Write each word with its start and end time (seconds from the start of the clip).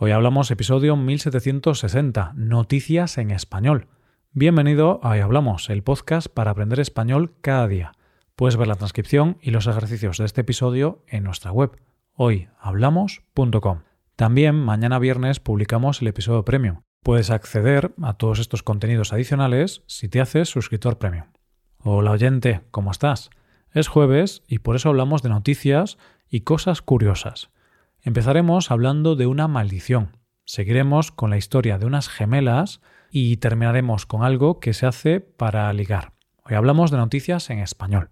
Hoy 0.00 0.12
hablamos 0.12 0.52
episodio 0.52 0.94
1760, 0.94 2.32
Noticias 2.36 3.18
en 3.18 3.32
Español. 3.32 3.88
Bienvenido 4.30 5.00
a 5.02 5.10
Hoy 5.10 5.18
Hablamos, 5.18 5.70
el 5.70 5.82
podcast 5.82 6.28
para 6.28 6.52
aprender 6.52 6.78
español 6.78 7.34
cada 7.40 7.66
día. 7.66 7.90
Puedes 8.36 8.56
ver 8.56 8.68
la 8.68 8.76
transcripción 8.76 9.38
y 9.42 9.50
los 9.50 9.66
ejercicios 9.66 10.18
de 10.18 10.26
este 10.26 10.42
episodio 10.42 11.02
en 11.08 11.24
nuestra 11.24 11.50
web, 11.50 11.72
hoyhablamos.com. 12.12 13.80
También 14.14 14.54
mañana 14.54 15.00
viernes 15.00 15.40
publicamos 15.40 16.00
el 16.00 16.06
episodio 16.06 16.44
premium. 16.44 16.82
Puedes 17.02 17.30
acceder 17.30 17.92
a 18.00 18.12
todos 18.14 18.38
estos 18.38 18.62
contenidos 18.62 19.12
adicionales 19.12 19.82
si 19.88 20.08
te 20.08 20.20
haces 20.20 20.48
suscriptor 20.48 20.98
premium. 20.98 21.26
Hola 21.78 22.12
oyente, 22.12 22.60
¿cómo 22.70 22.92
estás? 22.92 23.30
Es 23.72 23.88
jueves 23.88 24.44
y 24.46 24.60
por 24.60 24.76
eso 24.76 24.90
hablamos 24.90 25.24
de 25.24 25.30
noticias 25.30 25.98
y 26.30 26.42
cosas 26.42 26.82
curiosas. 26.82 27.50
Empezaremos 28.08 28.70
hablando 28.70 29.16
de 29.16 29.26
una 29.26 29.48
maldición. 29.48 30.16
Seguiremos 30.46 31.12
con 31.12 31.28
la 31.28 31.36
historia 31.36 31.76
de 31.76 31.84
unas 31.84 32.08
gemelas 32.08 32.80
y 33.10 33.36
terminaremos 33.36 34.06
con 34.06 34.22
algo 34.22 34.60
que 34.60 34.72
se 34.72 34.86
hace 34.86 35.20
para 35.20 35.70
ligar. 35.74 36.14
Hoy 36.42 36.54
hablamos 36.54 36.90
de 36.90 36.96
noticias 36.96 37.50
en 37.50 37.58
español. 37.58 38.08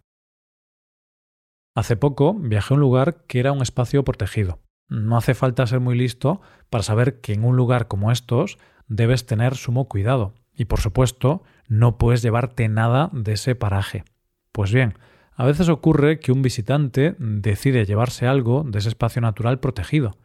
Hace 1.74 1.96
poco 1.96 2.34
viajé 2.34 2.74
a 2.74 2.76
un 2.76 2.80
lugar 2.80 3.24
que 3.26 3.40
era 3.40 3.52
un 3.52 3.62
espacio 3.62 4.04
protegido. 4.04 4.60
No 4.86 5.16
hace 5.16 5.32
falta 5.32 5.66
ser 5.66 5.80
muy 5.80 5.96
listo 5.96 6.42
para 6.68 6.84
saber 6.84 7.22
que 7.22 7.32
en 7.32 7.42
un 7.42 7.56
lugar 7.56 7.88
como 7.88 8.12
estos 8.12 8.58
debes 8.88 9.24
tener 9.24 9.56
sumo 9.56 9.88
cuidado 9.88 10.34
y 10.52 10.66
por 10.66 10.80
supuesto 10.82 11.42
no 11.68 11.96
puedes 11.96 12.20
llevarte 12.20 12.68
nada 12.68 13.08
de 13.14 13.32
ese 13.32 13.54
paraje. 13.54 14.04
Pues 14.52 14.74
bien, 14.74 14.98
a 15.36 15.44
veces 15.44 15.68
ocurre 15.68 16.18
que 16.18 16.32
un 16.32 16.42
visitante 16.42 17.14
decide 17.18 17.84
llevarse 17.84 18.26
algo 18.26 18.64
de 18.66 18.78
ese 18.78 18.88
espacio 18.88 19.20
natural 19.20 19.60
protegido. 19.60 20.16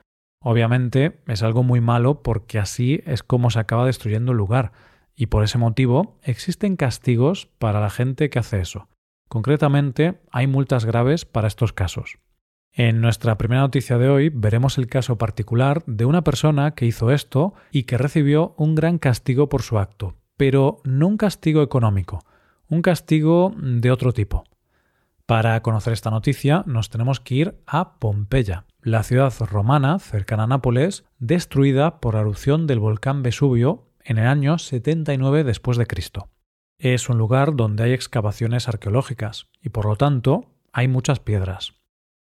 Obviamente 0.42 1.20
es 1.28 1.44
algo 1.44 1.64
muy 1.64 1.82
malo 1.82 2.24
porque 2.24 2.58
así 2.58 3.02
es 3.06 3.22
como 3.22 3.52
se 3.52 3.60
acaba 3.60 3.86
destruyendo 3.86 4.32
el 4.32 4.38
lugar, 4.38 4.72
y 5.16 5.28
por 5.28 5.44
ese 5.44 5.58
motivo 5.58 6.18
existen 6.24 6.77
castigos 6.77 7.48
para 7.60 7.82
la 7.82 7.90
gente 7.90 8.30
que 8.30 8.40
hace 8.40 8.62
eso. 8.62 8.88
Concretamente, 9.27 10.20
hay 10.32 10.48
multas 10.48 10.85
graves 10.85 11.26
para 11.26 11.48
estos 11.48 11.74
casos. 11.74 12.18
En 12.74 13.02
nuestra 13.02 13.38
primera 13.38 13.62
noticia 13.62 13.98
de 13.98 14.10
hoy 14.10 14.30
veremos 14.30 14.78
el 14.78 14.88
caso 14.88 15.18
particular 15.18 15.84
de 15.85 16.05
una 16.05 16.24
persona 16.24 16.72
que 16.72 16.85
hizo 16.85 17.12
esto 17.12 17.54
y 17.70 17.84
que 17.84 17.98
recibió 17.98 18.55
un 18.57 18.76
gran 18.76 18.98
castigo 18.98 19.50
por 19.50 19.62
su 19.62 19.78
acto, 19.78 20.16
pero 20.38 20.78
no 20.85 21.07
un 21.07 21.18
castigo 21.18 21.62
económico, 21.62 22.20
un 22.70 22.82
castigo 22.82 23.54
de 23.57 23.91
otro 23.91 24.13
tipo. 24.13 24.46
Para 25.26 25.62
conocer 25.62 25.94
esta 25.94 26.10
noticia 26.10 26.64
nos 26.66 26.90
tenemos 26.90 27.20
que 27.20 27.36
ir 27.36 27.62
a 27.66 28.00
Pompeya, 28.00 28.66
la 28.82 29.04
ciudad 29.04 29.34
romana 29.40 30.00
cercana 30.00 30.44
a 30.44 30.48
Nápoles, 30.48 31.05
destruida 31.20 32.00
por 32.00 32.16
la 32.16 32.22
erupción 32.22 32.68
del 32.68 32.80
volcán 32.80 33.24
Vesubio 33.24 33.91
en 34.04 34.18
el 34.18 34.28
año 34.28 34.58
79 34.58 35.44
después 35.44 35.78
de 35.78 35.88
Cristo. 35.88 36.30
Es 36.78 37.10
un 37.10 37.18
lugar 37.18 37.55
donde 37.55 37.84
hay 37.84 37.94
excavaciones 37.94 38.68
arqueológicas 38.68 39.48
y 39.62 39.70
por 39.70 39.86
lo 39.86 39.96
tanto 39.96 40.55
hay 40.74 40.88
muchas 40.88 41.20
piedras. 41.20 41.74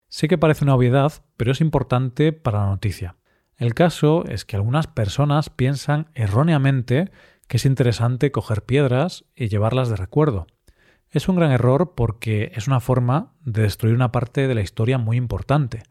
Sé 0.09 0.28
que 0.28 0.38
parece 0.38 0.64
una 0.64 0.76
obviedad, 0.76 1.14
pero 1.36 1.52
es 1.52 1.61
importante 1.61 2.34
para 2.34 2.61
la 2.61 2.67
noticia. 2.67 3.17
El 3.58 3.73
caso 3.73 4.23
es 4.26 4.45
que 4.45 4.56
algunas 4.56 4.88
personas 4.88 5.50
piensan 5.50 6.09
erróneamente 6.14 7.11
que 7.48 7.58
es 7.58 7.66
interesante 7.66 8.32
coger 8.32 8.64
piedras 8.64 9.26
y 9.36 9.48
llevarlas 9.48 9.89
de 9.89 9.95
recuerdo, 9.95 10.48
es 11.11 11.27
un 11.30 11.36
gran 11.36 11.52
error 11.52 11.94
porque 11.95 12.52
es 12.55 12.67
una 12.67 12.80
forma 12.80 13.33
de 13.41 13.63
destruir 13.63 13.95
una 13.95 14.11
parte 14.11 14.47
de 14.47 14.55
la 14.55 14.61
historia 14.61 14.97
muy 14.97 15.17
importante. 15.17 15.83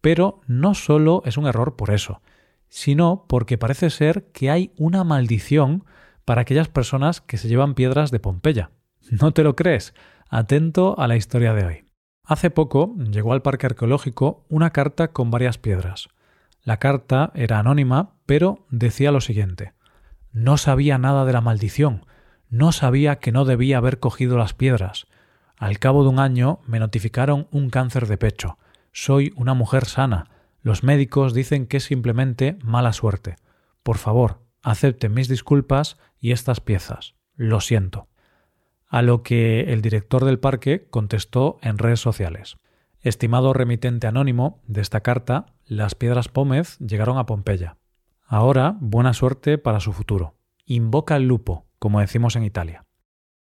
Pero 0.00 0.40
no 0.46 0.74
solo 0.74 1.22
es 1.24 1.36
un 1.36 1.46
error 1.46 1.76
por 1.76 1.90
eso, 1.90 2.22
sino 2.68 3.26
porque 3.28 3.58
parece 3.58 3.90
ser 3.90 4.30
que 4.32 4.50
hay 4.50 4.72
una 4.76 5.04
maldición 5.04 5.84
para 6.24 6.42
aquellas 6.42 6.68
personas 6.68 7.20
que 7.20 7.36
se 7.36 7.48
llevan 7.48 7.74
piedras 7.74 8.10
de 8.10 8.20
Pompeya. 8.20 8.70
¿No 9.10 9.32
te 9.32 9.42
lo 9.42 9.56
crees? 9.56 9.94
Atento 10.28 10.98
a 10.98 11.08
la 11.08 11.16
historia 11.16 11.52
de 11.54 11.64
hoy. 11.64 11.84
Hace 12.24 12.50
poco 12.50 12.94
llegó 12.96 13.32
al 13.32 13.42
parque 13.42 13.66
arqueológico 13.66 14.46
una 14.48 14.70
carta 14.70 15.08
con 15.08 15.30
varias 15.30 15.58
piedras. 15.58 16.08
La 16.62 16.78
carta 16.78 17.32
era 17.34 17.58
anónima, 17.58 18.14
pero 18.26 18.64
decía 18.70 19.10
lo 19.10 19.20
siguiente. 19.20 19.72
No 20.30 20.56
sabía 20.56 20.96
nada 20.96 21.24
de 21.24 21.32
la 21.32 21.40
maldición, 21.40 22.06
no 22.52 22.70
sabía 22.70 23.16
que 23.16 23.32
no 23.32 23.46
debía 23.46 23.78
haber 23.78 23.98
cogido 23.98 24.36
las 24.36 24.52
piedras. 24.52 25.06
Al 25.56 25.78
cabo 25.78 26.02
de 26.02 26.10
un 26.10 26.18
año 26.18 26.60
me 26.66 26.78
notificaron 26.78 27.48
un 27.50 27.70
cáncer 27.70 28.06
de 28.06 28.18
pecho. 28.18 28.58
Soy 28.92 29.32
una 29.36 29.54
mujer 29.54 29.86
sana. 29.86 30.28
Los 30.60 30.82
médicos 30.82 31.32
dicen 31.32 31.66
que 31.66 31.78
es 31.78 31.84
simplemente 31.84 32.58
mala 32.62 32.92
suerte. 32.92 33.36
Por 33.82 33.96
favor, 33.96 34.42
acepten 34.62 35.14
mis 35.14 35.28
disculpas 35.28 35.96
y 36.20 36.32
estas 36.32 36.60
piezas. 36.60 37.14
Lo 37.36 37.62
siento. 37.62 38.08
A 38.86 39.00
lo 39.00 39.22
que 39.22 39.72
el 39.72 39.80
director 39.80 40.26
del 40.26 40.38
parque 40.38 40.86
contestó 40.90 41.58
en 41.62 41.78
redes 41.78 42.00
sociales. 42.00 42.58
Estimado 43.00 43.54
remitente 43.54 44.06
anónimo 44.06 44.60
de 44.66 44.82
esta 44.82 45.00
carta, 45.00 45.46
las 45.64 45.94
piedras 45.94 46.28
Pómez 46.28 46.76
llegaron 46.80 47.16
a 47.16 47.24
Pompeya. 47.24 47.78
Ahora, 48.26 48.76
buena 48.78 49.14
suerte 49.14 49.56
para 49.56 49.80
su 49.80 49.94
futuro. 49.94 50.34
Invoca 50.66 51.16
el 51.16 51.26
lupo, 51.26 51.66
como 51.82 51.98
decimos 51.98 52.36
en 52.36 52.44
Italia. 52.44 52.84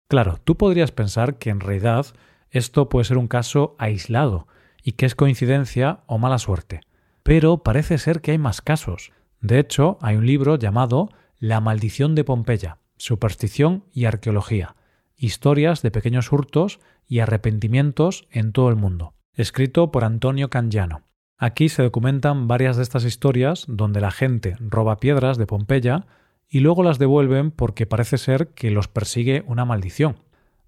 Claro, 0.09 0.37
tú 0.43 0.57
podrías 0.57 0.91
pensar 0.91 1.37
que 1.37 1.49
en 1.49 1.61
realidad 1.61 2.07
esto 2.49 2.89
puede 2.89 3.05
ser 3.05 3.17
un 3.17 3.29
caso 3.29 3.77
aislado 3.79 4.47
y 4.83 4.91
que 4.91 5.05
es 5.05 5.15
coincidencia 5.15 6.01
o 6.07 6.17
mala 6.17 6.37
suerte. 6.37 6.81
Pero 7.23 7.63
parece 7.63 7.97
ser 7.97 8.19
que 8.19 8.31
hay 8.31 8.37
más 8.37 8.59
casos. 8.59 9.13
De 9.39 9.59
hecho, 9.59 9.97
hay 10.01 10.17
un 10.17 10.25
libro 10.25 10.57
llamado 10.57 11.07
La 11.39 11.61
maldición 11.61 12.15
de 12.15 12.25
Pompeya, 12.25 12.79
superstición 12.97 13.85
y 13.93 14.03
arqueología, 14.03 14.75
historias 15.15 15.81
de 15.81 15.91
pequeños 15.91 16.29
hurtos 16.29 16.81
y 17.07 17.19
arrepentimientos 17.19 18.27
en 18.29 18.51
todo 18.51 18.67
el 18.67 18.75
mundo, 18.75 19.13
escrito 19.35 19.89
por 19.89 20.03
Antonio 20.03 20.49
Cangiano. 20.49 21.03
Aquí 21.37 21.69
se 21.69 21.81
documentan 21.81 22.49
varias 22.49 22.75
de 22.75 22.83
estas 22.83 23.05
historias 23.05 23.63
donde 23.69 24.01
la 24.01 24.11
gente 24.11 24.57
roba 24.59 24.97
piedras 24.97 25.37
de 25.37 25.47
Pompeya 25.47 26.07
y 26.49 26.61
luego 26.61 26.83
las 26.83 26.99
devuelven 26.99 27.51
porque 27.51 27.85
parece 27.85 28.17
ser 28.17 28.49
que 28.49 28.71
los 28.71 28.87
persigue 28.87 29.43
una 29.47 29.65
maldición. 29.65 30.19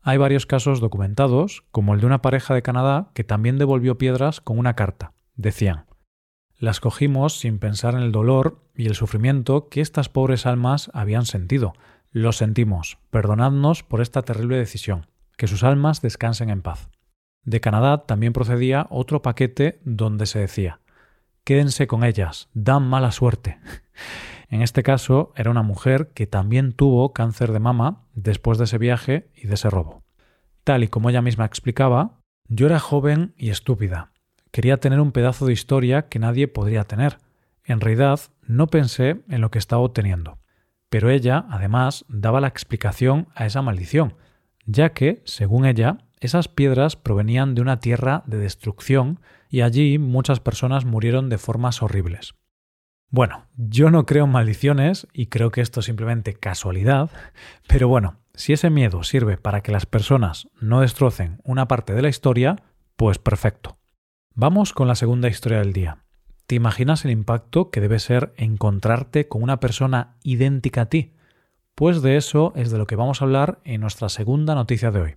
Hay 0.01 0.17
varios 0.17 0.45
casos 0.45 0.79
documentados, 0.79 1.63
como 1.71 1.93
el 1.93 1.99
de 1.99 2.05
una 2.05 2.21
pareja 2.21 2.53
de 2.53 2.61
Canadá 2.61 3.11
que 3.13 3.23
también 3.23 3.57
devolvió 3.57 3.97
piedras 3.97 4.41
con 4.41 4.57
una 4.57 4.75
carta. 4.75 5.13
Decían, 5.35 5.85
las 6.57 6.79
cogimos 6.79 7.39
sin 7.39 7.59
pensar 7.59 7.93
en 7.95 8.01
el 8.01 8.11
dolor 8.11 8.61
y 8.75 8.87
el 8.87 8.95
sufrimiento 8.95 9.69
que 9.69 9.79
estas 9.81 10.09
pobres 10.09 10.45
almas 10.45 10.91
habían 10.93 11.25
sentido. 11.25 11.73
Lo 12.11 12.33
sentimos, 12.33 12.97
perdonadnos 13.11 13.83
por 13.83 14.01
esta 14.01 14.23
terrible 14.23 14.57
decisión. 14.57 15.07
Que 15.37 15.47
sus 15.47 15.63
almas 15.63 16.01
descansen 16.01 16.49
en 16.49 16.61
paz. 16.61 16.89
De 17.43 17.61
Canadá 17.61 18.05
también 18.05 18.33
procedía 18.33 18.87
otro 18.89 19.21
paquete 19.21 19.79
donde 19.85 20.25
se 20.25 20.39
decía, 20.39 20.81
quédense 21.45 21.87
con 21.87 22.03
ellas, 22.03 22.49
dan 22.53 22.83
mala 22.83 23.11
suerte. 23.11 23.57
En 24.49 24.61
este 24.63 24.81
caso 24.83 25.31
era 25.35 25.51
una 25.51 25.61
mujer 25.61 26.11
que 26.13 26.27
también 26.27 26.73
tuvo 26.73 27.13
cáncer 27.13 27.51
de 27.51 27.59
mama 27.59 28.07
después 28.13 28.57
de 28.57 28.63
ese 28.63 28.79
viaje 28.79 29.29
y 29.35 29.47
de 29.47 29.53
ese 29.53 29.69
robo. 29.69 30.03
Tal 30.63 30.83
y 30.83 30.87
como 30.87 31.09
ella 31.09 31.21
misma 31.21 31.45
explicaba, 31.45 32.19
yo 32.47 32.65
era 32.65 32.79
joven 32.79 33.33
y 33.37 33.51
estúpida. 33.51 34.11
Quería 34.51 34.79
tener 34.79 34.99
un 34.99 35.11
pedazo 35.11 35.45
de 35.45 35.53
historia 35.53 36.09
que 36.09 36.17
nadie 36.17 36.47
podría 36.47 36.83
tener. 36.83 37.19
En 37.63 37.79
realidad 37.79 38.19
no 38.41 38.67
pensé 38.67 39.21
en 39.29 39.41
lo 39.41 39.51
que 39.51 39.59
estaba 39.59 39.83
obteniendo. 39.83 40.39
Pero 40.89 41.11
ella, 41.11 41.45
además, 41.51 42.05
daba 42.09 42.41
la 42.41 42.47
explicación 42.47 43.27
a 43.35 43.45
esa 43.45 43.61
maldición, 43.61 44.15
ya 44.65 44.89
que, 44.93 45.21
según 45.25 45.67
ella, 45.67 45.99
esas 46.19 46.47
piedras 46.47 46.95
provenían 46.95 47.53
de 47.53 47.61
una 47.61 47.79
tierra 47.79 48.23
de 48.25 48.39
destrucción 48.39 49.19
y 49.49 49.61
allí 49.61 49.99
muchas 49.99 50.39
personas 50.39 50.85
murieron 50.85 51.29
de 51.29 51.37
formas 51.37 51.83
horribles. 51.83 52.33
Bueno, 53.11 53.47
yo 53.57 53.89
no 53.89 54.05
creo 54.05 54.25
en 54.25 54.31
maldiciones 54.31 55.07
y 55.13 55.27
creo 55.27 55.49
que 55.49 55.61
esto 55.61 55.79
es 55.79 55.87
simplemente 55.87 56.35
casualidad, 56.35 57.09
pero 57.67 57.87
bueno, 57.87 58.17
si 58.35 58.53
ese 58.53 58.69
miedo 58.69 59.01
sirve 59.01 59.37
para 59.37 59.61
que 59.61 59.71
las 59.71 59.87
personas 59.87 60.47
no 60.61 60.81
destrocen 60.81 61.41
una 61.43 61.67
parte 61.67 61.93
de 61.93 62.03
la 62.03 62.09
historia, 62.09 62.57
pues 62.95 63.17
perfecto. 63.17 63.79
Vamos 64.35 64.73
con 64.73 64.87
la 64.87 64.93
segunda 64.93 65.27
historia 65.27 65.57
del 65.57 65.73
día. 65.73 66.03
¿Te 66.45 66.53
imaginas 66.53 67.03
el 67.03 67.11
impacto 67.11 67.71
que 67.71 67.81
debe 67.81 67.97
ser 67.97 68.33
encontrarte 68.37 69.27
con 69.27 69.41
una 69.41 69.59
persona 69.59 70.15
idéntica 70.23 70.81
a 70.81 70.85
ti? 70.89 71.13
Pues 71.73 72.03
de 72.03 72.15
eso 72.15 72.53
es 72.55 72.69
de 72.69 72.77
lo 72.77 72.85
que 72.85 72.95
vamos 72.95 73.21
a 73.21 73.25
hablar 73.25 73.59
en 73.63 73.81
nuestra 73.81 74.09
segunda 74.09 74.53
noticia 74.53 74.91
de 74.91 75.01
hoy. 75.01 75.15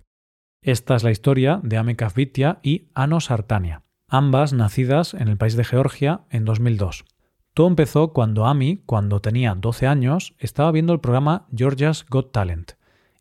Esta 0.63 0.95
es 0.95 1.03
la 1.03 1.11
historia 1.11 1.59
de 1.61 1.77
Ame 1.77 1.95
Kavitya 1.95 2.59
y 2.63 2.87
Ano 2.95 3.19
Sartania, 3.19 3.83
ambas 4.07 4.51
nacidas 4.53 5.13
en 5.13 5.27
el 5.27 5.37
país 5.37 5.55
de 5.55 5.63
Georgia 5.63 6.21
en 6.29 6.45
2002. 6.45 7.05
Todo 7.53 7.67
empezó 7.67 8.13
cuando 8.13 8.47
Amy, 8.47 8.81
cuando 8.85 9.19
tenía 9.19 9.53
12 9.53 9.85
años, 9.85 10.33
estaba 10.39 10.71
viendo 10.71 10.91
el 10.91 10.99
programa 10.99 11.45
Georgia's 11.55 12.03
Got 12.09 12.31
Talent 12.31 12.71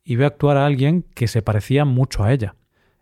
y 0.05 0.17
vio 0.17 0.26
actuar 0.26 0.56
a 0.56 0.64
alguien 0.64 1.02
que 1.14 1.29
se 1.29 1.43
parecía 1.43 1.84
mucho 1.84 2.25
a 2.25 2.32
ella. 2.32 2.56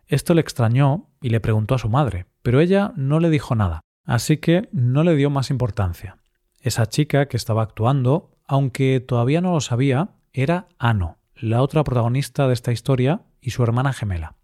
Esto 0.07 0.33
le 0.33 0.41
extrañó 0.41 1.07
y 1.21 1.29
le 1.29 1.39
preguntó 1.39 1.75
a 1.75 1.77
su 1.77 1.87
madre, 1.87 2.25
pero 2.41 2.59
ella 2.59 2.91
no 2.97 3.21
le 3.21 3.29
dijo 3.29 3.55
nada, 3.55 3.79
así 4.03 4.37
que 4.37 4.67
no 4.73 5.05
le 5.05 5.15
dio 5.15 5.29
más 5.29 5.51
importancia. 5.51 6.17
Esa 6.59 6.87
chica 6.87 7.27
que 7.27 7.37
estaba 7.37 7.63
actuando, 7.63 8.31
aunque 8.45 8.99
todavía 8.99 9.39
no 9.39 9.53
lo 9.53 9.61
sabía, 9.61 10.09
era 10.33 10.67
Ano, 10.79 11.17
la 11.35 11.61
otra 11.61 11.85
protagonista 11.85 12.47
de 12.47 12.53
esta 12.53 12.73
historia 12.73 13.21
y 13.39 13.51
su 13.51 13.63
hermana 13.63 13.93
gemela. 13.93 14.35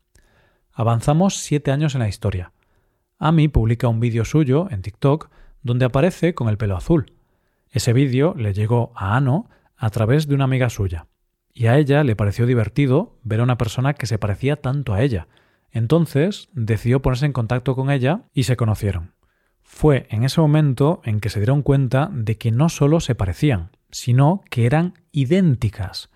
Avanzamos 0.72 1.36
siete 1.36 1.72
años 1.72 1.95
en 1.95 2.00
la 2.00 2.07
historia. 2.07 2.54
Amy 3.19 3.50
publica 3.50 3.89
un 3.89 4.00
vídeo 4.00 4.24
suyo 4.24 4.68
en 4.72 4.81
TikTok 4.81 5.30
donde 5.67 5.85
aparece 5.85 6.33
con 6.33 6.49
el 6.49 6.57
pelo 6.57 6.75
azul. 6.75 7.13
Ese 7.69 7.93
vídeo 7.93 8.33
le 8.35 8.53
llegó 8.53 8.91
a 8.95 9.15
Ano 9.15 9.49
a 9.75 9.91
través 9.91 10.27
de 10.27 10.33
una 10.33 10.45
amiga 10.45 10.71
suya, 10.71 11.05
y 11.53 11.67
a 11.67 11.77
ella 11.77 12.03
le 12.03 12.15
pareció 12.15 12.47
divertido 12.47 13.19
ver 13.23 13.41
a 13.41 13.43
una 13.43 13.57
persona 13.57 13.93
que 13.93 14.07
se 14.07 14.17
parecía 14.17 14.55
tanto 14.55 14.93
a 14.93 15.01
ella. 15.01 15.27
Entonces 15.71 16.49
decidió 16.53 17.01
ponerse 17.01 17.27
en 17.27 17.33
contacto 17.33 17.75
con 17.75 17.91
ella 17.91 18.21
y 18.33 18.43
se 18.43 18.57
conocieron. 18.57 19.13
Fue 19.61 20.07
en 20.09 20.23
ese 20.23 20.39
momento 20.39 21.01
en 21.03 21.19
que 21.19 21.29
se 21.29 21.39
dieron 21.39 21.61
cuenta 21.61 22.09
de 22.11 22.37
que 22.37 22.51
no 22.51 22.69
solo 22.69 22.99
se 22.99 23.15
parecían, 23.15 23.71
sino 23.91 24.41
que 24.49 24.65
eran 24.65 24.93
idénticas. 25.11 26.09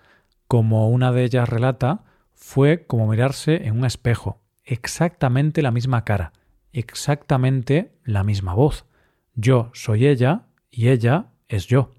Como 0.48 0.88
una 0.88 1.12
de 1.12 1.24
ellas 1.24 1.48
relata, 1.48 2.04
fue 2.34 2.86
como 2.86 3.06
mirarse 3.06 3.66
en 3.66 3.78
un 3.78 3.84
espejo, 3.84 4.40
exactamente 4.64 5.62
la 5.62 5.70
misma 5.70 6.04
cara, 6.04 6.32
exactamente 6.72 7.92
la 8.04 8.24
misma 8.24 8.54
voz. 8.54 8.86
Yo 9.34 9.70
soy 9.72 10.06
ella 10.06 10.46
y 10.70 10.88
ella 10.88 11.32
es 11.48 11.66
yo. 11.66 11.90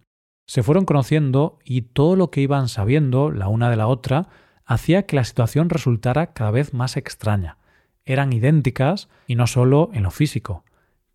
Se 0.46 0.62
fueron 0.62 0.86
conociendo 0.86 1.60
y 1.64 1.82
todo 1.82 2.16
lo 2.16 2.30
que 2.30 2.42
iban 2.42 2.68
sabiendo 2.70 3.32
la 3.32 3.48
una 3.48 3.70
de 3.70 3.78
la 3.78 3.88
otra 3.88 4.28
hacía 4.66 5.06
que 5.06 5.16
la 5.16 5.24
situación 5.24 5.70
resultara 5.70 6.34
cada 6.34 6.52
vez 6.52 6.74
más 6.74 6.98
extraña. 6.98 7.58
Eran 8.06 8.34
idénticas 8.34 9.10
y 9.28 9.36
no 9.36 9.48
solo 9.48 9.90
en 9.94 10.04
lo 10.04 10.12
físico. 10.12 10.64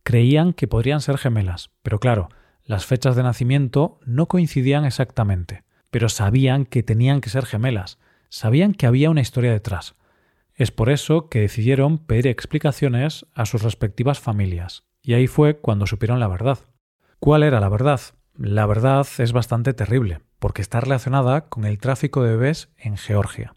Creían 0.02 0.54
que 0.54 0.66
podrían 0.66 1.00
ser 1.00 1.18
gemelas, 1.18 1.70
pero 1.82 2.00
claro, 2.00 2.30
las 2.64 2.86
fechas 2.86 3.14
de 3.14 3.22
nacimiento 3.22 3.98
no 4.04 4.26
coincidían 4.26 4.84
exactamente, 4.84 5.64
pero 5.90 6.08
sabían 6.08 6.64
que 6.64 6.82
tenían 6.82 7.20
que 7.20 7.30
ser 7.30 7.46
gemelas, 7.46 7.98
sabían 8.28 8.72
que 8.72 8.86
había 8.86 9.10
una 9.10 9.20
historia 9.20 9.52
detrás. 9.52 9.94
Es 10.54 10.70
por 10.70 10.90
eso 10.90 11.28
que 11.28 11.40
decidieron 11.40 11.98
pedir 11.98 12.26
explicaciones 12.26 13.26
a 13.34 13.46
sus 13.46 13.62
respectivas 13.62 14.18
familias, 14.18 14.84
y 15.08 15.14
ahí 15.14 15.26
fue 15.26 15.56
cuando 15.56 15.86
supieron 15.86 16.20
la 16.20 16.28
verdad. 16.28 16.58
¿Cuál 17.18 17.42
era 17.42 17.60
la 17.60 17.70
verdad? 17.70 17.98
La 18.36 18.66
verdad 18.66 19.06
es 19.16 19.32
bastante 19.32 19.72
terrible, 19.72 20.20
porque 20.38 20.60
está 20.60 20.80
relacionada 20.80 21.48
con 21.48 21.64
el 21.64 21.78
tráfico 21.78 22.22
de 22.22 22.32
bebés 22.32 22.68
en 22.76 22.98
Georgia. 22.98 23.54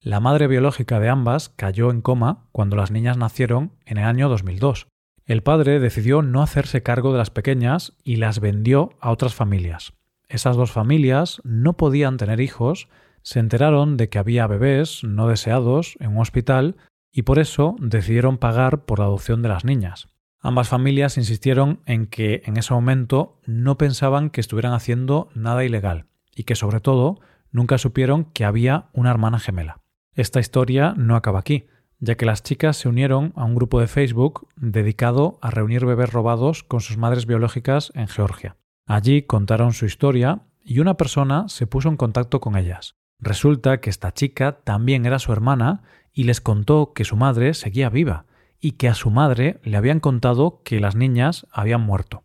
La 0.00 0.20
madre 0.20 0.46
biológica 0.46 1.00
de 1.00 1.08
ambas 1.08 1.48
cayó 1.48 1.90
en 1.90 2.02
coma 2.02 2.44
cuando 2.52 2.76
las 2.76 2.92
niñas 2.92 3.16
nacieron 3.16 3.72
en 3.84 3.98
el 3.98 4.04
año 4.04 4.28
2002. 4.28 4.86
El 5.26 5.42
padre 5.42 5.80
decidió 5.80 6.22
no 6.22 6.40
hacerse 6.40 6.84
cargo 6.84 7.10
de 7.10 7.18
las 7.18 7.30
pequeñas 7.30 7.94
y 8.04 8.14
las 8.14 8.38
vendió 8.38 8.90
a 9.00 9.10
otras 9.10 9.34
familias. 9.34 9.94
Esas 10.28 10.56
dos 10.56 10.70
familias 10.70 11.42
no 11.42 11.76
podían 11.76 12.16
tener 12.16 12.40
hijos, 12.40 12.86
se 13.22 13.40
enteraron 13.40 13.96
de 13.96 14.08
que 14.08 14.20
había 14.20 14.46
bebés 14.46 15.02
no 15.02 15.26
deseados 15.26 15.96
en 15.98 16.12
un 16.12 16.20
hospital 16.20 16.76
y 17.10 17.22
por 17.22 17.40
eso 17.40 17.74
decidieron 17.80 18.38
pagar 18.38 18.84
por 18.84 19.00
la 19.00 19.06
adopción 19.06 19.42
de 19.42 19.48
las 19.48 19.64
niñas. 19.64 20.11
Ambas 20.44 20.68
familias 20.68 21.18
insistieron 21.18 21.82
en 21.86 22.08
que 22.08 22.42
en 22.46 22.56
ese 22.56 22.74
momento 22.74 23.40
no 23.46 23.78
pensaban 23.78 24.28
que 24.28 24.40
estuvieran 24.40 24.72
haciendo 24.72 25.28
nada 25.36 25.64
ilegal 25.64 26.06
y 26.34 26.42
que 26.42 26.56
sobre 26.56 26.80
todo 26.80 27.20
nunca 27.52 27.78
supieron 27.78 28.24
que 28.24 28.44
había 28.44 28.90
una 28.92 29.10
hermana 29.12 29.38
gemela. 29.38 29.82
Esta 30.16 30.40
historia 30.40 30.94
no 30.96 31.14
acaba 31.14 31.38
aquí, 31.38 31.68
ya 32.00 32.16
que 32.16 32.26
las 32.26 32.42
chicas 32.42 32.76
se 32.76 32.88
unieron 32.88 33.32
a 33.36 33.44
un 33.44 33.54
grupo 33.54 33.78
de 33.78 33.86
Facebook 33.86 34.48
dedicado 34.56 35.38
a 35.42 35.52
reunir 35.52 35.86
bebés 35.86 36.12
robados 36.12 36.64
con 36.64 36.80
sus 36.80 36.96
madres 36.96 37.26
biológicas 37.26 37.92
en 37.94 38.08
Georgia. 38.08 38.56
Allí 38.84 39.22
contaron 39.22 39.72
su 39.72 39.86
historia 39.86 40.42
y 40.64 40.80
una 40.80 40.96
persona 40.96 41.48
se 41.48 41.68
puso 41.68 41.88
en 41.88 41.96
contacto 41.96 42.40
con 42.40 42.56
ellas. 42.56 42.96
Resulta 43.20 43.80
que 43.80 43.90
esta 43.90 44.12
chica 44.12 44.58
también 44.64 45.06
era 45.06 45.20
su 45.20 45.32
hermana 45.32 45.82
y 46.12 46.24
les 46.24 46.40
contó 46.40 46.92
que 46.94 47.04
su 47.04 47.14
madre 47.16 47.54
seguía 47.54 47.88
viva 47.90 48.26
y 48.62 48.72
que 48.72 48.88
a 48.88 48.94
su 48.94 49.10
madre 49.10 49.58
le 49.64 49.76
habían 49.76 49.98
contado 49.98 50.62
que 50.64 50.80
las 50.80 50.94
niñas 50.94 51.46
habían 51.50 51.80
muerto. 51.80 52.22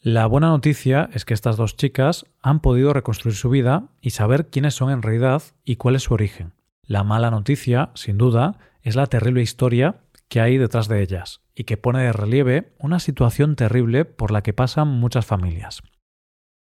La 0.00 0.26
buena 0.26 0.46
noticia 0.46 1.10
es 1.12 1.24
que 1.24 1.34
estas 1.34 1.56
dos 1.56 1.76
chicas 1.76 2.24
han 2.40 2.60
podido 2.60 2.92
reconstruir 2.92 3.34
su 3.34 3.50
vida 3.50 3.88
y 4.00 4.10
saber 4.10 4.48
quiénes 4.48 4.74
son 4.74 4.90
en 4.90 5.02
realidad 5.02 5.42
y 5.64 5.76
cuál 5.76 5.96
es 5.96 6.04
su 6.04 6.14
origen. 6.14 6.52
La 6.86 7.02
mala 7.02 7.32
noticia, 7.32 7.90
sin 7.94 8.16
duda, 8.16 8.58
es 8.82 8.94
la 8.94 9.08
terrible 9.08 9.42
historia 9.42 9.96
que 10.28 10.40
hay 10.40 10.56
detrás 10.56 10.86
de 10.86 11.02
ellas 11.02 11.40
y 11.54 11.64
que 11.64 11.76
pone 11.76 12.02
de 12.02 12.12
relieve 12.12 12.72
una 12.78 13.00
situación 13.00 13.56
terrible 13.56 14.04
por 14.04 14.30
la 14.30 14.42
que 14.42 14.52
pasan 14.52 14.86
muchas 14.86 15.26
familias. 15.26 15.82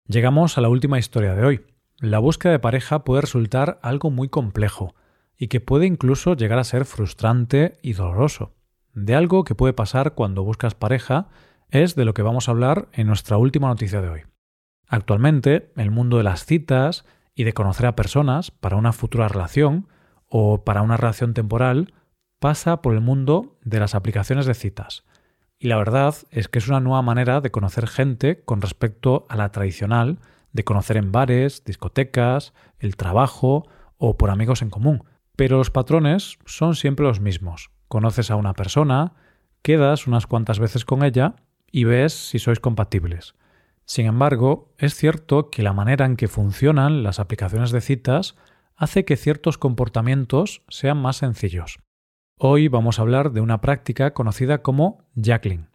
Llegamos 0.07 0.57
a 0.57 0.61
la 0.61 0.69
última 0.69 0.99
historia 0.99 1.33
de 1.33 1.43
hoy. 1.43 1.65
La 1.99 2.19
búsqueda 2.19 2.51
de 2.51 2.59
pareja 2.59 3.03
puede 3.03 3.21
resultar 3.21 3.79
algo 3.81 4.11
muy 4.11 4.29
complejo 4.29 4.93
y 5.37 5.47
que 5.47 5.59
puede 5.59 5.87
incluso 5.87 6.35
llegar 6.35 6.59
a 6.59 6.63
ser 6.63 6.85
frustrante 6.85 7.79
y 7.81 7.93
doloroso 7.93 8.56
de 8.97 9.13
algo 9.13 9.43
que 9.43 9.53
puede 9.53 9.73
pasar 9.73 10.15
cuando 10.15 10.43
buscas 10.43 10.73
pareja 10.73 11.27
es 11.69 11.93
de 11.93 12.03
lo 12.03 12.15
que 12.15 12.23
vamos 12.23 12.47
a 12.47 12.51
hablar 12.51 12.87
en 12.93 13.05
nuestra 13.05 13.37
última 13.37 13.67
noticia 13.67 14.01
de 14.01 14.09
hoy. 14.09 14.21
Actualmente, 14.87 15.71
el 15.75 15.91
mundo 15.91 16.17
de 16.17 16.23
las 16.23 16.45
citas 16.45 17.05
y 17.35 17.43
de 17.43 17.53
conocer 17.53 17.85
a 17.85 17.95
personas 17.95 18.49
para 18.49 18.75
una 18.75 18.93
futura 18.93 19.27
relación 19.27 19.87
o 20.29 20.63
para 20.63 20.81
una 20.81 20.97
relación 20.97 21.35
temporal 21.35 21.93
pasa 22.39 22.81
por 22.81 22.95
el 22.95 23.01
mundo 23.01 23.59
de 23.63 23.79
las 23.79 23.93
aplicaciones 23.93 24.47
de 24.47 24.55
citas. 24.55 25.03
Y 25.59 25.67
la 25.67 25.77
verdad 25.77 26.15
es 26.31 26.47
que 26.47 26.57
es 26.57 26.67
una 26.67 26.79
nueva 26.79 27.03
manera 27.03 27.39
de 27.39 27.51
conocer 27.51 27.85
gente 27.85 28.43
con 28.45 28.61
respecto 28.61 29.27
a 29.29 29.35
la 29.35 29.51
tradicional 29.51 30.17
de 30.53 30.63
conocer 30.63 30.97
en 30.97 31.11
bares, 31.11 31.63
discotecas, 31.63 32.51
el 32.79 32.95
trabajo 32.95 33.67
o 33.97 34.17
por 34.17 34.31
amigos 34.31 34.63
en 34.63 34.71
común. 34.71 35.03
Pero 35.35 35.57
los 35.57 35.69
patrones 35.69 36.39
son 36.45 36.73
siempre 36.73 37.05
los 37.05 37.19
mismos 37.19 37.69
conoces 37.87 38.31
a 38.31 38.35
una 38.35 38.53
persona, 38.53 39.13
quedas 39.61 40.07
unas 40.07 40.27
cuantas 40.27 40.59
veces 40.59 40.85
con 40.85 41.03
ella 41.03 41.35
y 41.71 41.83
ves 41.83 42.13
si 42.13 42.39
sois 42.39 42.59
compatibles. 42.59 43.35
Sin 43.85 44.05
embargo, 44.05 44.73
es 44.77 44.95
cierto 44.95 45.49
que 45.49 45.63
la 45.63 45.73
manera 45.73 46.05
en 46.05 46.17
que 46.17 46.27
funcionan 46.27 47.03
las 47.03 47.19
aplicaciones 47.19 47.71
de 47.71 47.81
citas 47.81 48.35
hace 48.75 49.05
que 49.05 49.17
ciertos 49.17 49.57
comportamientos 49.57 50.63
sean 50.67 50.97
más 51.01 51.17
sencillos. 51.17 51.79
Hoy 52.37 52.67
vamos 52.67 52.99
a 52.99 53.01
hablar 53.01 53.31
de 53.31 53.41
una 53.41 53.61
práctica 53.61 54.13
conocida 54.13 54.61
como 54.61 55.05
Jackling. 55.15 55.69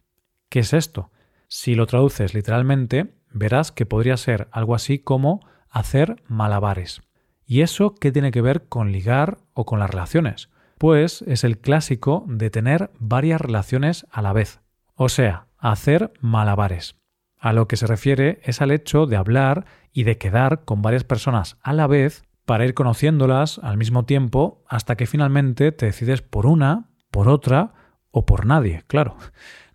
¿Qué 0.49 0.59
es 0.59 0.73
esto? 0.73 1.11
Si 1.47 1.75
lo 1.75 1.87
traduces 1.87 2.33
literalmente, 2.33 3.15
verás 3.31 3.71
que 3.71 3.85
podría 3.85 4.15
ser 4.15 4.47
algo 4.51 4.75
así 4.75 4.99
como 4.99 5.41
hacer 5.69 6.23
malabares. 6.27 7.01
¿Y 7.45 7.61
eso 7.61 7.95
qué 7.95 8.11
tiene 8.11 8.31
que 8.31 8.41
ver 8.41 8.67
con 8.67 8.91
ligar 8.91 9.39
o 9.53 9.65
con 9.65 9.79
las 9.79 9.89
relaciones? 9.89 10.49
Pues 10.77 11.23
es 11.23 11.43
el 11.43 11.59
clásico 11.59 12.25
de 12.27 12.49
tener 12.49 12.91
varias 12.99 13.41
relaciones 13.41 14.05
a 14.11 14.21
la 14.21 14.33
vez, 14.33 14.61
o 14.95 15.09
sea, 15.09 15.47
hacer 15.57 16.11
malabares. 16.19 16.95
A 17.39 17.53
lo 17.53 17.67
que 17.67 17.77
se 17.77 17.87
refiere 17.87 18.39
es 18.43 18.61
al 18.61 18.71
hecho 18.71 19.05
de 19.05 19.17
hablar 19.17 19.65
y 19.91 20.03
de 20.03 20.17
quedar 20.17 20.63
con 20.65 20.81
varias 20.81 21.03
personas 21.03 21.57
a 21.61 21.73
la 21.73 21.87
vez 21.87 22.23
para 22.45 22.65
ir 22.65 22.73
conociéndolas 22.73 23.59
al 23.59 23.77
mismo 23.77 24.05
tiempo 24.05 24.63
hasta 24.67 24.95
que 24.95 25.07
finalmente 25.07 25.71
te 25.71 25.85
decides 25.85 26.21
por 26.21 26.45
una, 26.45 26.89
por 27.11 27.29
otra 27.29 27.73
o 28.11 28.25
por 28.25 28.45
nadie, 28.45 28.83
claro. 28.87 29.17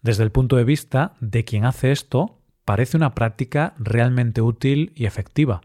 Desde 0.02 0.22
el 0.22 0.30
punto 0.30 0.56
de 0.56 0.64
vista 0.64 1.14
de 1.20 1.44
quien 1.44 1.64
hace 1.64 1.92
esto, 1.92 2.40
parece 2.64 2.96
una 2.96 3.14
práctica 3.14 3.74
realmente 3.78 4.42
útil 4.42 4.92
y 4.94 5.06
efectiva. 5.06 5.60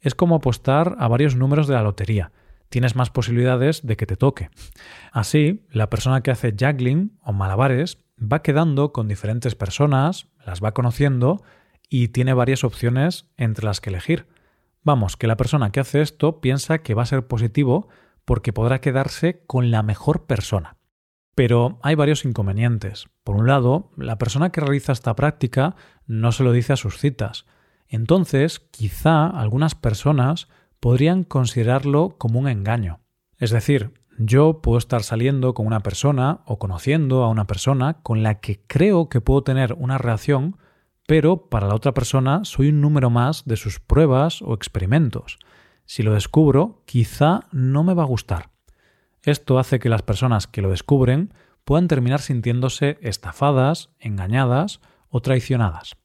Es 0.00 0.14
como 0.14 0.36
apostar 0.36 0.96
a 0.98 1.08
varios 1.08 1.36
números 1.36 1.66
de 1.66 1.74
la 1.74 1.82
lotería 1.82 2.32
tienes 2.74 2.96
más 2.96 3.08
posibilidades 3.08 3.86
de 3.86 3.96
que 3.96 4.04
te 4.04 4.16
toque. 4.16 4.50
Así, 5.12 5.64
la 5.70 5.90
persona 5.90 6.22
que 6.22 6.32
hace 6.32 6.56
juggling 6.58 7.16
o 7.22 7.32
malabares 7.32 7.98
va 8.20 8.42
quedando 8.42 8.92
con 8.92 9.06
diferentes 9.06 9.54
personas, 9.54 10.26
las 10.44 10.60
va 10.60 10.74
conociendo 10.74 11.40
y 11.88 12.08
tiene 12.08 12.34
varias 12.34 12.64
opciones 12.64 13.30
entre 13.36 13.64
las 13.64 13.80
que 13.80 13.90
elegir. 13.90 14.26
Vamos, 14.82 15.16
que 15.16 15.28
la 15.28 15.36
persona 15.36 15.70
que 15.70 15.78
hace 15.78 16.00
esto 16.00 16.40
piensa 16.40 16.78
que 16.78 16.94
va 16.94 17.04
a 17.04 17.06
ser 17.06 17.28
positivo 17.28 17.86
porque 18.24 18.52
podrá 18.52 18.80
quedarse 18.80 19.44
con 19.46 19.70
la 19.70 19.84
mejor 19.84 20.26
persona. 20.26 20.76
Pero 21.36 21.78
hay 21.84 21.94
varios 21.94 22.24
inconvenientes. 22.24 23.06
Por 23.22 23.36
un 23.36 23.46
lado, 23.46 23.92
la 23.96 24.18
persona 24.18 24.50
que 24.50 24.60
realiza 24.60 24.90
esta 24.90 25.14
práctica 25.14 25.76
no 26.08 26.32
se 26.32 26.42
lo 26.42 26.50
dice 26.50 26.72
a 26.72 26.76
sus 26.76 26.98
citas. 26.98 27.46
Entonces, 27.86 28.58
quizá 28.72 29.28
algunas 29.28 29.76
personas 29.76 30.48
podrían 30.80 31.24
considerarlo 31.24 32.16
como 32.18 32.38
un 32.38 32.48
engaño. 32.48 33.00
Es 33.38 33.50
decir, 33.50 33.92
yo 34.18 34.60
puedo 34.62 34.78
estar 34.78 35.02
saliendo 35.02 35.54
con 35.54 35.66
una 35.66 35.80
persona 35.80 36.40
o 36.46 36.58
conociendo 36.58 37.24
a 37.24 37.28
una 37.28 37.46
persona 37.46 38.02
con 38.02 38.22
la 38.22 38.40
que 38.40 38.60
creo 38.66 39.08
que 39.08 39.20
puedo 39.20 39.42
tener 39.42 39.74
una 39.74 39.98
relación, 39.98 40.56
pero 41.06 41.48
para 41.48 41.66
la 41.66 41.74
otra 41.74 41.92
persona 41.92 42.44
soy 42.44 42.68
un 42.68 42.80
número 42.80 43.10
más 43.10 43.44
de 43.44 43.56
sus 43.56 43.80
pruebas 43.80 44.40
o 44.42 44.54
experimentos. 44.54 45.38
Si 45.84 46.02
lo 46.02 46.14
descubro, 46.14 46.82
quizá 46.86 47.40
no 47.50 47.82
me 47.82 47.94
va 47.94 48.04
a 48.04 48.06
gustar. 48.06 48.50
Esto 49.22 49.58
hace 49.58 49.78
que 49.78 49.88
las 49.88 50.02
personas 50.02 50.46
que 50.46 50.62
lo 50.62 50.70
descubren 50.70 51.32
puedan 51.64 51.88
terminar 51.88 52.20
sintiéndose 52.20 52.98
estafadas, 53.00 53.90
engañadas 53.98 54.80
o 55.08 55.20
traicionadas. 55.20 55.96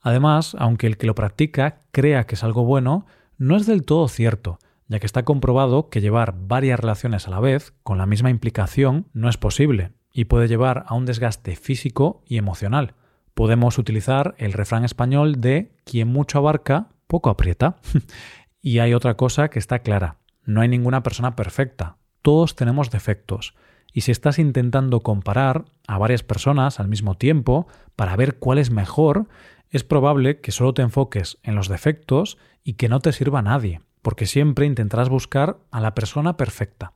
Además, 0.00 0.56
aunque 0.58 0.86
el 0.86 0.96
que 0.96 1.06
lo 1.06 1.14
practica 1.14 1.80
crea 1.90 2.24
que 2.24 2.36
es 2.36 2.44
algo 2.44 2.64
bueno, 2.64 3.06
no 3.38 3.56
es 3.56 3.66
del 3.66 3.84
todo 3.84 4.08
cierto, 4.08 4.58
ya 4.88 4.98
que 4.98 5.06
está 5.06 5.24
comprobado 5.24 5.88
que 5.88 6.00
llevar 6.00 6.34
varias 6.36 6.80
relaciones 6.80 7.26
a 7.26 7.30
la 7.30 7.40
vez, 7.40 7.72
con 7.82 7.98
la 7.98 8.06
misma 8.06 8.30
implicación, 8.30 9.06
no 9.12 9.28
es 9.28 9.36
posible 9.36 9.92
y 10.12 10.24
puede 10.24 10.48
llevar 10.48 10.84
a 10.88 10.94
un 10.94 11.06
desgaste 11.06 11.54
físico 11.54 12.22
y 12.26 12.38
emocional. 12.38 12.94
Podemos 13.34 13.78
utilizar 13.78 14.34
el 14.38 14.52
refrán 14.52 14.84
español 14.84 15.40
de 15.40 15.76
quien 15.84 16.08
mucho 16.08 16.38
abarca, 16.38 16.88
poco 17.06 17.30
aprieta. 17.30 17.76
y 18.60 18.80
hay 18.80 18.94
otra 18.94 19.16
cosa 19.16 19.48
que 19.48 19.60
está 19.60 19.78
clara, 19.80 20.16
no 20.44 20.60
hay 20.60 20.68
ninguna 20.68 21.04
persona 21.04 21.36
perfecta, 21.36 21.98
todos 22.22 22.56
tenemos 22.56 22.90
defectos. 22.90 23.54
Y 23.92 24.02
si 24.02 24.10
estás 24.10 24.38
intentando 24.38 25.00
comparar 25.00 25.66
a 25.86 25.98
varias 25.98 26.22
personas 26.22 26.80
al 26.80 26.88
mismo 26.88 27.14
tiempo 27.14 27.68
para 27.96 28.16
ver 28.16 28.38
cuál 28.38 28.58
es 28.58 28.70
mejor, 28.70 29.28
es 29.70 29.84
probable 29.84 30.40
que 30.40 30.52
solo 30.52 30.74
te 30.74 30.82
enfoques 30.82 31.38
en 31.42 31.54
los 31.54 31.68
defectos 31.68 32.38
y 32.64 32.74
que 32.74 32.88
no 32.88 33.00
te 33.00 33.12
sirva 33.12 33.40
a 33.40 33.42
nadie, 33.42 33.80
porque 34.02 34.26
siempre 34.26 34.66
intentarás 34.66 35.08
buscar 35.08 35.58
a 35.70 35.80
la 35.80 35.94
persona 35.94 36.36
perfecta. 36.36 36.94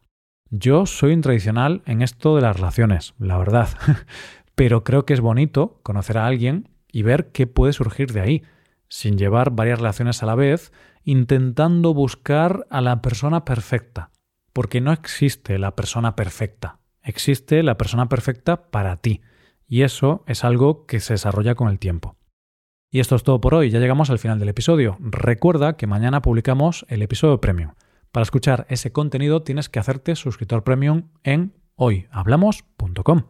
Yo 0.51 0.87
soy 0.87 1.15
un 1.15 1.23
tradicional 1.23 1.83
en 1.87 2.03
esto 2.03 2.37
de 2.37 2.43
las 2.43 2.57
relaciones, 2.57 3.15
la 3.19 3.39
verdad, 3.39 3.69
pero 4.55 4.85
creo 4.85 5.07
que 5.07 5.15
es 5.15 5.21
bonito 5.21 5.81
conocer 5.83 6.19
a 6.19 6.27
alguien 6.27 6.69
y 6.91 7.03
ver 7.03 7.33
qué 7.33 7.47
puede 7.47 7.73
surgir 7.73 8.13
de 8.13 8.21
ahí, 8.21 8.43
sin 8.89 9.17
llevar 9.17 9.53
varias 9.53 9.79
relaciones 9.79 10.23
a 10.23 10.27
la 10.27 10.35
vez, 10.35 10.73
intentando 11.05 11.95
buscar 11.95 12.67
a 12.71 12.81
la 12.83 13.01
persona 13.01 13.45
perfecta, 13.45 14.11
porque 14.53 14.83
no 14.83 14.93
existe 14.93 15.59
la 15.59 15.75
persona 15.75 16.15
perfecta, 16.15 16.81
existe 17.03 17.63
la 17.63 17.79
persona 17.79 18.09
perfecta 18.09 18.71
para 18.71 18.97
ti, 18.97 19.23
y 19.67 19.83
eso 19.83 20.23
es 20.27 20.45
algo 20.45 20.85
que 20.85 21.01
se 21.01 21.15
desarrolla 21.15 21.55
con 21.55 21.69
el 21.69 21.79
tiempo. 21.79 22.17
Y 22.95 23.01
esto 23.01 23.17
es 23.17 23.23
todo 23.23 23.41
por 23.41 23.55
hoy, 23.55 23.71
ya 23.71 23.81
llegamos 23.81 24.11
al 24.11 24.19
final 24.19 24.39
del 24.39 24.51
episodio. 24.51 24.99
Recuerda 25.01 25.79
que 25.79 25.87
mañana 25.87 26.21
publicamos 26.21 26.85
el 26.89 27.01
episodio 27.01 27.41
premium. 27.41 27.73
Para 28.13 28.23
escuchar 28.23 28.67
ese 28.69 28.93
contenido 28.93 29.43
tienes 29.43 29.71
que 29.71 29.79
hacerte 29.79 30.15
suscriptor 30.15 30.63
premium 30.63 31.05
en 31.25 31.55
hoyhablamos.com. 31.77 33.23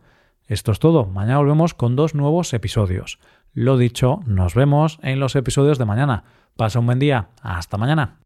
Esto 0.48 0.72
es 0.72 0.80
todo, 0.80 1.06
mañana 1.06 1.38
volvemos 1.38 1.74
con 1.74 1.94
dos 1.94 2.16
nuevos 2.16 2.52
episodios. 2.54 3.20
Lo 3.52 3.78
dicho, 3.78 4.18
nos 4.26 4.56
vemos 4.56 4.98
en 5.00 5.20
los 5.20 5.36
episodios 5.36 5.78
de 5.78 5.84
mañana. 5.84 6.24
Pasa 6.56 6.80
un 6.80 6.86
buen 6.86 6.98
día, 6.98 7.28
hasta 7.40 7.78
mañana. 7.78 8.21